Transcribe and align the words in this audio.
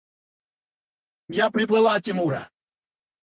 –Я 1.43 1.51
приплыла 1.51 1.93
от 1.93 2.03
Тимура. 2.05 2.49